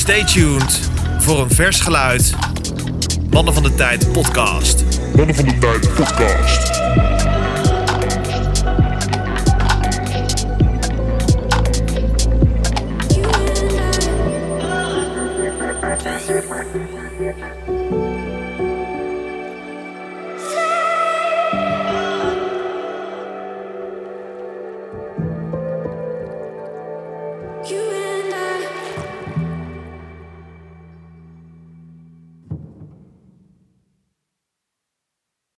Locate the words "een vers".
1.40-1.80